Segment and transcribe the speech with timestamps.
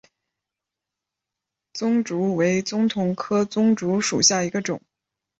[1.73, 4.81] 棕竹为棕榈科棕竹属下的一个种。